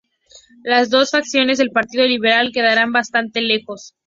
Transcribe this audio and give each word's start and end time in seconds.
Las 0.63 0.89
dos 0.89 1.11
facciones 1.11 1.59
del 1.59 1.69
Partido 1.69 2.03
Liberal 2.07 2.49
quedaron 2.51 2.91
bastante 2.91 3.39
lejos. 3.39 3.93